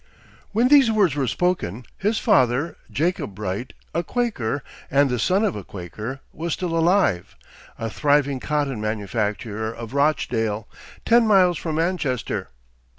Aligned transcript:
When 0.51 0.69
these 0.69 0.89
words 0.91 1.13
were 1.15 1.27
spoken, 1.27 1.85
his 1.95 2.17
father, 2.17 2.75
Jacob 2.89 3.35
Bright, 3.35 3.73
a 3.93 4.01
Quaker, 4.01 4.63
and 4.89 5.11
the 5.11 5.19
son 5.19 5.43
of 5.45 5.55
a 5.55 5.63
Quaker, 5.63 6.21
was 6.33 6.53
still 6.53 6.75
alive, 6.75 7.35
a 7.77 7.87
thriving 7.87 8.39
cotton 8.39 8.81
manufacturer 8.81 9.71
of 9.71 9.93
Rochdale, 9.93 10.67
ten 11.05 11.27
miles 11.27 11.59
from 11.59 11.75
Manchester. 11.75 12.49